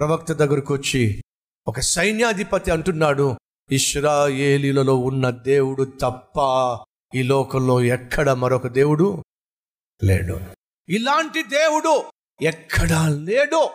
ప్రవక్త 0.00 0.32
దగ్గరకు 0.32 0.74
వచ్చి 0.74 1.22
ఒక 1.68 1.80
సైన్యాధిపతి 1.80 2.70
అంటున్నాడు 2.70 3.36
ఇష్రాయేలీలలో 3.70 4.96
ఉన్న 4.96 5.30
దేవుడు 5.30 5.92
తప్ప 6.02 6.38
ఈ 7.16 7.22
లోకంలో 7.22 7.82
ఎక్కడ 7.82 8.30
మరొక 8.30 8.66
దేవుడు 8.66 9.24
లేడు. 10.04 10.40
ఇలాంటి 10.88 11.42
దేవుడు 11.42 12.04
ఎక్కడా 12.42 13.08
లేడు. 13.08 13.70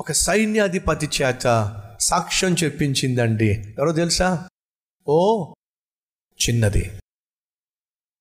ఒక 0.00 0.12
సైన్యాధిపతి 0.12 1.06
చేత 1.06 1.76
సాక్ష్యం 2.00 2.56
చెప్పించిందండి. 2.64 3.74
ఎవరో 3.78 3.92
తెలుసా? 3.92 4.48
ఓ 5.08 5.52
చిన్నది. 6.48 7.00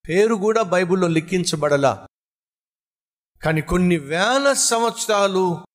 పేరు 0.09 0.35
కూడా 0.35 0.61
బైబిల్లో 0.61 1.07
లిఖించబడలా. 1.07 2.07
కానీ 3.43 3.61
కొన్ని 3.61 3.97
వేల 3.97 4.53
సంవత్సరాలు 4.53 5.68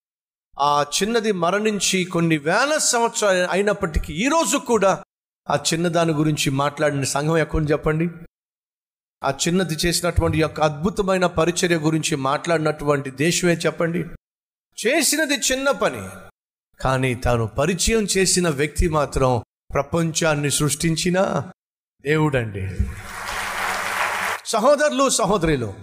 ఆ 0.59 0.85
చిన్నది 1.01 1.31
మరణించి 1.31 2.03
కొన్ని 2.03 2.37
వేల 2.37 2.77
సంవత్సరాలు 2.77 3.47
అయినప్పటికీ 3.51 4.13
ఈరోజు 4.13 4.57
కూడా 4.57 5.03
ఆ 5.49 5.55
చిన్నదాని 5.55 6.13
గురించి 6.13 6.49
మాట్లాడిన 6.49 7.03
సంఘం 7.03 7.37
ఎక్కడ 7.37 7.71
చెప్పండి? 7.71 8.09
ఆ 9.23 9.33
చిన్నది 9.47 9.73
చేసినటువంటి 9.73 10.39
యొక్క 10.39 10.61
అద్భుతమైన 10.61 11.25
పరిచర్య 11.25 11.75
గురించి 11.75 12.15
మాట్లాడినటువంటి 12.15 13.11
దేశమే 13.11 13.53
చెప్పండి? 13.53 14.05
చేసినది 14.87 15.33
చిన్న 15.33 15.71
పని 15.71 16.09
కానీ 16.79 17.15
తాను 17.15 17.47
పరిచయం 17.47 18.07
చేసిన 18.17 18.49
వ్యక్తి 18.49 18.89
మాత్రం 18.89 19.43
ప్రపంచాన్ని 19.73 20.51
సృష్టించిన 20.51 21.43
దేవుడండి. 22.01 22.77
సహోదరులు 24.45 25.09
సహోదరులు 25.09 25.73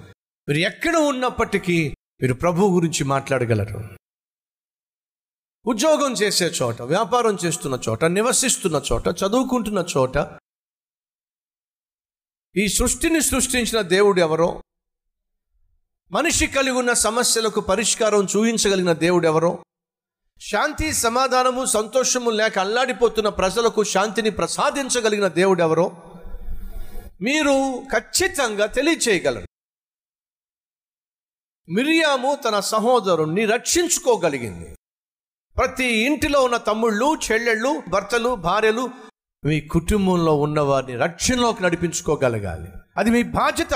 మీరు 0.49 0.59
ఎక్కడ 0.59 0.97
ఉన్నప్పటికీ 0.97 1.95
మీరు 2.23 2.35
ప్రభు 2.35 2.67
గురించి 2.67 3.05
మాట్లాడగలరు. 3.05 4.02
ఉద్యోగం 5.67 6.13
చేసే 6.13 6.45
చోట 6.45 6.83
వ్యాపారం 6.83 7.39
చేస్తున్న 7.45 7.81
చోట 7.89 8.05
నివసిస్తున్న 8.05 8.83
చోట 8.93 9.09
చదువుకుంటున్న 9.09 9.87
చోట 9.97 10.39
ఈ 12.57 12.69
సృష్టిని 12.69 13.21
సృష్టించిన 13.21 13.81
దేవుడు 13.81 14.21
ఎవరో 14.21 14.63
మనిషి 16.13 16.47
కలిగి 16.47 16.77
ఉన్న 16.77 16.93
సమస్యలకు 16.93 17.61
పరిష్కారం 17.61 18.25
చూపించగలిగిన 18.25 18.93
దేవుడు 18.93 19.27
ఎవరో 19.27 19.65
శాంతి 20.41 20.93
సమాధానము 20.93 21.65
సంతోషము 21.65 22.31
లేక 22.31 22.59
అల్లాడిపోతున్న 22.59 23.29
ప్రజలకు 23.29 23.85
శాంతిని 23.85 24.31
ప్రసాదించగలిగిన 24.31 25.29
దేవుడు 25.29 25.63
ఎవరో 25.63 25.87
మీరు 27.23 27.83
ఖచ్చితంగా 27.93 28.67
తెలియచేయగలరు. 28.67 29.47
మిరియాము 31.69 32.35
తన 32.35 32.61
సహోదరుణ్ణి 32.61 33.45
రక్షించుకోగలిగింది. 33.45 34.77
ప్రతి 35.57 35.85
ఇంటిలో 35.85 36.45
ఉన్న 36.45 36.57
తమ్ముళ్ళు 36.57 37.17
చెల్లెళ్ళు 37.17 37.83
భర్తలు 37.89 38.35
భార్యలు 38.35 38.91
మీ 39.45 39.61
కుటుంబంలో 39.61 40.41
ఉన్నవారిని 40.41 40.97
రక్షణలోకి 40.97 41.63
నడిపించుకోగలగాలి. 41.63 42.69
అది 42.97 43.11
మీ 43.11 43.23
బాధ్యత. 43.23 43.75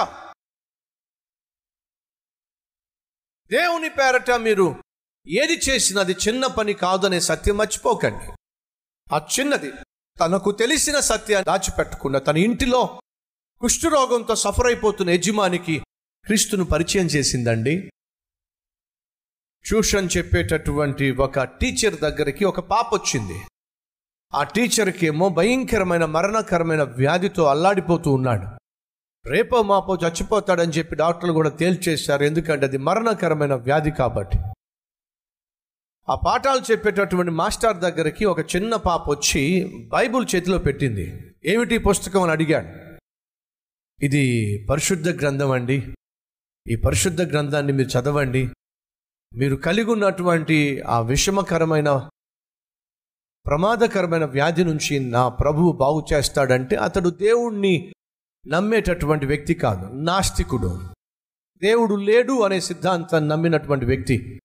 దేవుని 3.50 3.88
పేరట 3.88 4.30
మీరు 4.30 4.82
ఏది 5.26 5.52
చేసినా 5.52 6.00
అది 6.00 6.12
చిన్న 6.12 6.46
పని 6.46 6.72
కాదనే 6.72 7.20
సత్యం 7.20 7.56
మర్చిపోకండి. 7.56 8.32
ఆ 9.14 9.26
చిన్నది 9.40 9.72
తనకు 10.20 10.50
తెలిసిన 10.50 11.00
సత్యాన్ని 11.00 11.44
దాచిపెట్టకుండా 11.44 12.18
తన 12.18 12.36
ఇంటిలో 12.36 13.00
కుష్ఠరోగంతో 13.60 14.34
సఫర్ 14.34 14.66
అయిపోతున్న 14.66 15.10
యజమానికి 15.10 15.80
క్రీస్తును 16.24 16.64
పరిచయం 16.64 17.06
చేసిందండి. 17.06 17.92
ట్యూషన్ 19.66 20.08
చెప్పేటటువంటి 20.16 21.10
ఒక 21.10 21.42
టీచర్ 21.42 22.00
దగ్గరికి 22.00 22.44
ఒక 22.44 22.60
పాప 22.60 22.94
వచ్చింది. 22.94 23.40
ఆ 24.34 24.42
టీచర్కి 24.42 25.06
ఏమో 25.06 25.28
భయంకరమైన 25.28 26.04
మరణకరమైన 26.04 26.82
వ్యాధితో 26.82 27.44
అల్లాడిపోతూ 27.44 28.12
ఉన్నాడు. 28.12 28.46
రేపో 29.28 29.62
మాపో 29.62 29.94
చచ్చిపోతాడని 29.94 30.72
చెప్పి 30.72 30.96
డాక్టర్లు 30.96 31.32
కూడా 31.32 31.50
తేల్చేశారు. 31.50 32.24
ఎందుకంటే 32.24 32.66
అది 32.66 32.78
మరణకరమైన 32.78 33.54
వ్యాధి 33.54 33.90
కాబట్టి. 33.90 34.38
ఆ 36.08 36.14
పాఠాలు 36.14 36.72
చెప్పేటటువంటి 36.72 37.30
మాస్టర్ 37.30 37.76
దగ్గరికి 37.76 38.24
ఒక 38.24 38.56
చిన్న 38.56 38.76
పాప 38.76 39.10
వచ్చి 39.10 39.70
బైబుల్ 39.92 40.26
చేతిలో 40.34 40.58
పెట్టింది. 40.58 41.34
ఏమిటి 41.44 41.78
పుస్తకం 41.78 42.22
అని 42.22 42.32
అడిగాడు. 42.32 43.00
ఇది 44.04 44.24
పరిశుద్ధ 44.70 45.08
గ్రంథం 45.08 45.50
అండి. 45.50 45.94
ఈ 46.68 46.76
పరిశుద్ధ 46.76 47.22
గ్రంథాన్ని 47.22 47.72
మీరు 47.72 47.88
చదవండి. 47.88 48.50
మీరు 49.34 49.56
కలిగి 49.56 49.90
ఉన్నటువంటి 49.90 50.80
ఆ 50.80 51.00
విషమకరమైన 51.00 52.08
ప్రమాదకరమైన 53.46 54.24
వ్యాధి 54.24 54.64
నుంచి 54.64 55.00
నా 55.00 55.28
ప్రభువు 55.28 55.72
బాగు 55.72 56.04
చేస్తాడంటే 56.12 56.76
అతడు 56.76 57.08
దేవుణ్ణి 57.08 57.92
నమ్మేటటువంటి 58.46 59.26
వ్యక్తి 59.26 59.54
కాదు 59.54 59.90
నాస్తికుడు. 59.92 60.80
దేవుడు 61.62 61.94
లేడు 61.94 62.42
అనే 62.42 62.60
సిద్ధాంతాన్ని 62.60 63.30
నమ్మినటువంటి 63.30 63.86
వ్యక్తి. 63.86 64.40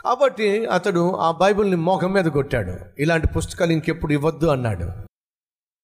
కాబట్టి 0.00 0.66
అతడు 0.66 1.16
ఆ 1.16 1.30
బైబిల్ని 1.30 1.76
మోహం 1.76 2.12
మీద 2.12 2.24
కొట్టాడు. 2.24 3.02
ఇలాంటి 3.02 3.28
పుస్తకాలు 3.28 3.72
ఇంకెప్పుడు 3.72 4.12
ఇవ్వద్దు 4.12 4.46
అన్నాడు. 4.46 4.90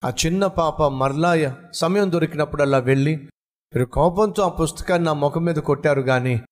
ఆ 0.07 0.13
చిన్న 0.27 0.47
పాప 0.47 0.83
మరలాయ 0.83 1.51
సమయం 1.73 2.13
దొరికినప్పుడల్లా 2.13 2.79
వెళ్ళి 2.79 3.17
మీరు 3.75 3.85
కోపంతో 3.85 4.43
ఆ 4.43 4.49
పుస్తకాన్ని 4.49 5.07
నా 5.07 5.13
ముఖం 5.13 5.45
మీద 5.45 5.57
కొట్టారు 5.57 6.03
కానీ 6.03 6.43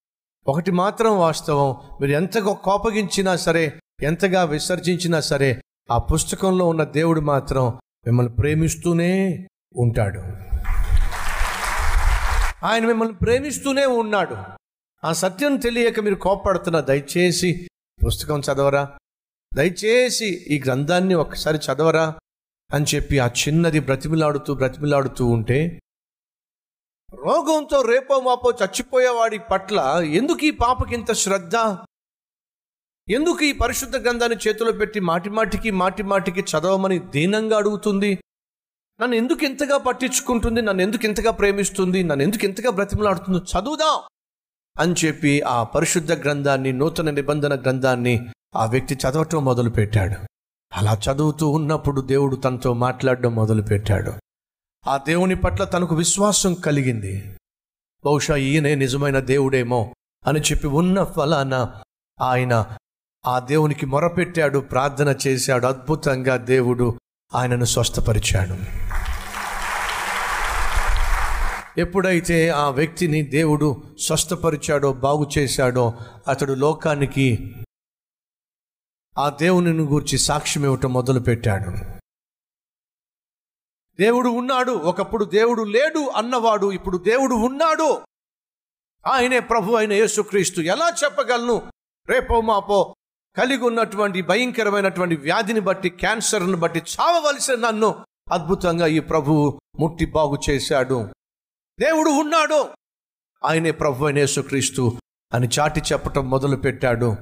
ఒకటి 0.49 0.71
మాత్రం 0.71 1.19
వాస్తవం. 1.19 1.77
మీరు 2.01 2.13
ఎంతగా 2.13 2.53
కోపగించినా 2.53 3.37
సరే 3.37 3.81
ఎంతగా 4.03 4.45
విసర్జించినా 4.45 5.21
సరే 5.21 5.63
ఆ 5.91 5.99
పుస్తకంలో 5.99 6.69
ఉన్న 6.69 6.85
దేవుడు 6.85 7.21
మాత్రం 7.21 7.67
మిమ్మల్ని 8.07 8.33
ప్రేమిస్తూనే 8.35 9.47
ఉంటాడు. 9.77 10.19
ఆయన 12.67 12.87
మిమ్మల్ని 12.87 13.15
ప్రేమిస్తూనే 13.15 13.87
ఉన్నాడు. 13.87 14.37
ఆ 15.05 15.13
సత్యం 15.13 15.57
తెలియక 15.57 16.01
మీరు 16.01 16.15
కోపడుతున్న 16.15 16.81
దయచేసి 16.81 17.69
పుస్తకం 18.07 18.41
చదవరా? 18.41 18.91
దయచేసి 19.55 20.27
ఈ 20.27 20.63
గ్రంథాన్ని 20.65 21.15
ఒకసారి 21.15 21.59
చదవరా? 21.59 22.15
అని 22.75 22.85
చెప్పి 22.95 23.19
ఆ 23.19 23.27
చిన్నది 23.27 23.81
బ్రతిమిలాడుతూ 23.81 24.55
బ్రతిమిలాడుతూ 24.55 25.27
ఉంటే 25.27 25.81
రోగంతో 27.15 27.83
రేపో 27.83 28.21
మాపో 28.21 28.53
చచ్చిపోయేవాడి 28.65 29.39
పట్ల 29.39 30.03
ఎందుకు 30.07 30.45
ఈ 30.45 30.51
పాపకి 30.51 30.95
ఇంత 30.95 31.13
శ్రద్ధ? 31.13 31.57
ఎందుకు 33.09 33.45
ఈ 33.45 33.53
పరిశుద్ధ 33.53 33.97
గ్రంథాన్ని 33.97 34.39
చేతిలో 34.49 34.73
పెట్టి 34.73 35.01
మాటిమాటికి 35.01 35.71
మాటిమాటికి 35.71 36.03
మాటి 36.03 36.33
మాటికి 36.33 36.59
చదవమని 36.59 36.99
దీనంగా 36.99 37.57
అడుగుతుంది? 37.57 38.19
నన్ను 39.01 39.17
ఎందుకు 39.17 39.45
ఇంతగా 39.45 39.79
పట్టించుకుంటుంది? 39.79 40.63
నన్ను 40.63 40.83
ఎందుకు 40.83 41.07
ఇంతగా 41.07 41.31
ప్రేమిస్తుంది? 41.31 42.03
నన్ను 42.03 42.23
ఎందుకు 42.23 42.45
ఇంతగా 42.45 42.71
బ్రతిమలాడుతుందో? 42.71 43.39
చదువుదాం! 43.39 44.01
అని 44.81 45.07
చెప్పి 45.07 45.41
ఆ 45.41 45.63
పరిశుద్ధ 45.63 46.13
గ్రంథాన్ని 46.13 46.73
నూతన 46.73 47.11
నిబంధన 47.11 47.61
గ్రంథాన్ని 47.61 48.27
ఆ 48.57 48.67
వ్యక్తి 48.67 48.95
చదవటం 48.95 49.45
మొదలుపెట్టాడు. 49.45 50.15
అలా 50.73 50.95
చదువుతూ 50.95 51.49
ఉన్నప్పుడు 51.49 52.01
దేవుడు 52.01 52.37
తనతో 52.37 52.73
మాట్లాడడం 52.73 53.35
మొదలుపెట్టాడు. 53.35 54.13
ఆ 54.89 54.97
దేవుని 54.97 55.35
పట్ల 55.35 55.65
తనకు 55.65 55.95
విశ్వాసం 55.95 56.55
కలిగింది. 56.55 57.37
బహుశా 58.05 58.37
ఈయనే 58.37 58.75
నిజమైన 58.75 59.19
దేవుడేమో 59.19 59.95
అని 60.27 60.41
చెప్పి 60.41 60.67
ఉన్న 60.67 61.05
ఫలాన 61.05 61.71
ఆయన 62.21 62.67
ఆ 63.27 63.39
దేవునికి 63.39 63.87
మొరపెట్టాడు 63.87 64.59
ప్రార్థన 64.59 65.17
చేశాడు 65.27 65.67
అద్భుతంగా 65.67 66.37
దేవుడు 66.37 67.01
ఆయనను 67.35 67.65
స్వస్థపరిచాడు. 67.65 68.57
ఎప్పుడైతే 71.81 72.49
ఆ 72.49 72.69
వ్యక్తిని 72.69 73.23
దేవుడు 73.23 73.83
స్వస్థపరిచాడో 74.01 74.93
బాగు 74.93 75.31
చేశాడో 75.39 75.95
అతడు 76.29 76.53
లోకానికి 76.53 77.55
ఆ 79.19 79.29
దేవునిని 79.29 79.83
గూర్చి 79.83 80.19
సాక్ష్యం 80.19 80.65
ఇవ్వటం 80.65 80.93
మొదలుపెట్టాడు. 80.93 81.96
దేవుడు 84.01 84.29
ఉన్నాడు 84.29 84.73
ఒకప్పుడు 84.73 85.25
దేవుడు 85.25 85.63
లేడు 85.63 85.99
అన్నవాడు 85.99 86.73
ఇప్పుడు 86.73 86.99
దేవుడు 86.99 87.35
ఉన్నాడు. 87.35 88.01
ఆయనే 89.07 89.41
ప్రభు 89.41 89.75
అయిన 89.75 89.93
యేసుక్రీస్తు. 89.93 90.61
ఎలా 90.61 90.93
చెప్పగలను? 91.05 91.63
రేపో 92.09 92.41
మాపో 92.41 92.95
కలిగి 93.37 93.65
ఉన్నటువంటి 93.65 94.23
భయంకరమైనటువంటి 94.23 95.17
వ్యాధిని 95.17 95.61
బట్టి 95.61 95.89
క్యాన్సర్ను 95.89 96.57
బట్టి 96.57 96.79
చావవలసిన 96.79 97.55
నన్ను 97.55 97.95
అద్భుతంగా 98.33 98.87
ఈ 98.87 98.99
ప్రభువు 98.99 99.61
ముట్టి 99.81 100.07
బాగు 100.07 100.39
చేశాడు. 100.51 101.09
దేవుడు 101.81 102.11
ఉన్నాడు. 102.11 102.65
ఆయనే 103.45 103.71
ప్రభు 103.71 104.05
అయిన 104.05 104.19
యేసుక్రీస్తు 104.19 104.93
అని 105.35 105.49
చాటి 105.61 105.81
చెప్పటం 105.81 106.31
మొదలు 106.31 106.57
పెట్టాడు 106.57 107.17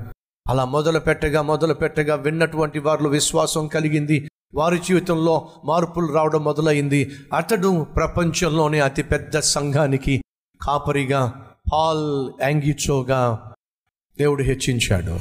అలా 0.48 0.64
మొదలు 0.64 0.98
పెట్టగా 0.98 1.42
మొదలు 1.42 1.74
పెట్టగా 1.74 2.14
విన్నటువంటి 2.14 2.78
వారిలో 2.78 3.10
విశ్వాసం 3.10 3.68
కలిగింది. 3.68 4.30
వారి 4.54 4.78
జీవితంలో 4.78 5.62
మార్పులు 5.64 6.12
రావడం 6.12 6.44
మొదలైంది. 6.44 7.16
అతడు 7.34 7.86
ప్రపంచంలోనే 7.96 8.80
అతిపెద్ద 8.80 9.38
సంఘానికి 9.38 10.24
కాపరిగా 10.62 11.54
పాల్ 11.72 12.32
యాంగిచోగా 12.42 13.54
దేవుడు 14.18 14.42
హెచ్చించాడు. 14.42 15.18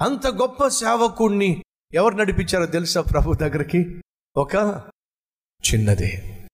అంత 0.00 0.26
గొప్ప 0.26 0.68
సేవకుణ్ణి 0.68 1.64
ఎవరు 1.94 2.14
నడిపించారో 2.14 2.66
తెలుసా 2.66 3.00
ప్రభు 3.00 3.34
దగ్గరికి? 3.34 4.02
ఒక 4.36 4.54
చిన్నదే. 5.74 6.48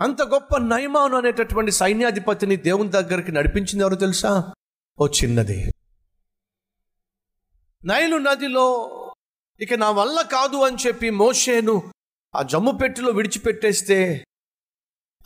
అంత 0.00 0.22
గొప్ప 0.22 0.56
నయమాను 0.56 1.16
అనేటటువంటి 1.16 1.72
సైన్యాధిపతిని 1.72 2.56
దేవుని 2.56 2.88
దగ్గరికి 2.88 3.32
నడిపించింది 3.32 3.82
ఎవరు 3.82 3.94
తెలుసా? 3.94 4.54
ఓ 5.00 5.06
చిన్నది. 5.06 5.74
నైలు 7.84 8.16
నదిలో 8.16 8.90
ఇక 9.60 9.74
నా 9.74 9.90
వల్ల 9.90 10.22
కాదు 10.22 10.56
అని 10.56 10.76
చెప్పి 10.86 11.10
మోషేను 11.10 11.92
ఆ 12.34 12.42
జమ్ము 12.42 12.72
పెట్టిలో 12.72 13.10
విడిచిపెట్టేస్తే 13.10 14.26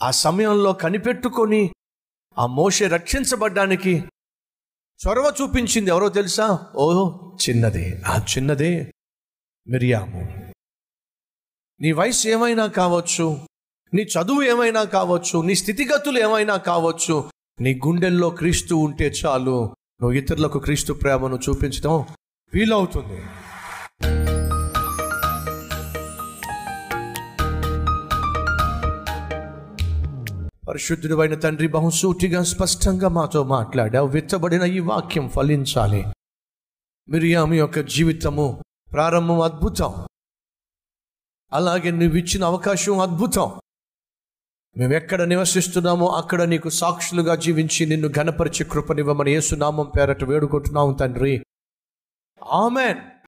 ఆ 0.02 0.10
సమయంలో 0.10 0.72
కనిపెట్టుకొని 0.72 1.70
ఆ 2.38 2.46
మోషే 2.46 2.86
రక్షించబడ్డానికి 2.86 4.04
చొరవ 5.00 5.34
చూపించింది. 5.42 5.90
ఎవరో 5.90 6.08
తెలుసా? 6.08 6.66
ఓ 6.75 6.84
చిన్నదే. 7.34 8.02
ఆ 8.06 8.26
చిన్నదే 8.36 8.92
మిరియాము. 9.69 10.22
నీ 11.81 11.92
వయసు 11.92 12.28
ఏమైనా 12.28 12.66
కావచ్చు 12.66 13.46
నీ 13.94 14.02
చదువు 14.02 14.42
ఏమైనా 14.42 14.84
కావచ్చు 14.84 15.42
నీ 15.42 15.54
స్థితిగతులు 15.54 16.19
ఏమైనా 16.19 16.56
కావచ్చు 16.56 17.31
నీ 17.60 17.81
గుండెల్లో 17.86 18.31
క్రీస్తు 18.31 18.74
ఉంటే 18.74 19.04
చాలు 19.04 19.76
నువ్వు 20.00 20.12
ఇతరులకు 20.12 20.58
క్రీస్తు 20.58 20.92
ప్రేమను 20.92 21.36
చూపించడం 21.36 22.06
వీలవుతుంది. 22.54 23.22
పరిశుద్ధుడు 30.69 31.20
అయిన 31.20 31.35
తండ్రి 31.35 31.69
బహుసూటిగా 31.69 32.43
స్పష్టంగా 32.43 33.09
మాతో 33.09 33.44
మాట్లాడావు. 33.44 34.09
విత్తబడిన 34.09 34.62
ఈ 34.62 34.79
వాక్యం 34.79 35.29
ఫలించాలి. 35.29 36.05
మిరియామి 37.09 37.59
యొక్క 37.59 37.81
జీవితము 37.81 38.62
ప్రారంభం 38.93 39.41
అద్భుతం. 39.41 40.06
అలాగే 41.53 41.91
నువ్వు 41.91 42.17
ఇచ్చిన 42.17 42.44
అవకాశం 42.44 42.99
అద్భుతం. 42.99 43.61
మేము 44.76 44.94
ఎక్కడ 44.94 45.23
నివసిస్తున్నామో 45.23 46.06
అక్కడ 46.06 46.43
నీకు 46.43 46.69
సాక్షులుగా 46.69 47.35
జీవించి 47.35 47.87
నిన్ను 47.87 48.09
ఘనపరిచి 48.09 48.65
కృపనివ్వమని 48.65 49.32
యేసునామం 49.32 49.93
పేరట 49.99 50.25
వేడుకుంటున్నాము 50.25 50.93
తండ్రి. 50.93 51.47
ఆమెన్. 52.53 53.11